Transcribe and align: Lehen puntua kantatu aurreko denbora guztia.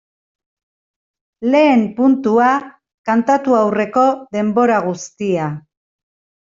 Lehen 1.55 1.83
puntua 1.99 2.49
kantatu 3.11 3.61
aurreko 3.61 4.09
denbora 4.39 4.85
guztia. 4.91 5.57